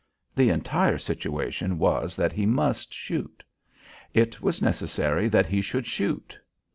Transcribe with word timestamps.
The 0.35 0.49
entire 0.49 0.97
situation 0.97 1.77
was 1.77 2.15
that 2.15 2.33
he 2.33 2.47
must 2.47 2.91
shoot. 2.91 3.43
It 4.15 4.41
was 4.41 4.59
necessary 4.59 5.27
that 5.27 5.45
he 5.45 5.61
should 5.61 5.85
shoot. 5.85 6.39